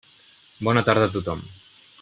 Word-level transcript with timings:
Bona 0.69 0.83
tarda 0.87 1.05
a 1.11 1.13
tothom. 1.19 1.47